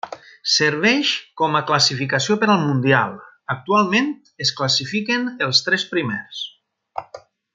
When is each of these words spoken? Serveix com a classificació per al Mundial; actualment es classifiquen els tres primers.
Serveix 0.51 1.09
com 1.41 1.57
a 1.59 1.61
classificació 1.71 2.37
per 2.43 2.49
al 2.53 2.63
Mundial; 2.71 3.13
actualment 3.57 4.09
es 4.47 4.55
classifiquen 4.61 5.31
els 5.49 5.63
tres 5.69 5.87
primers. 5.95 6.45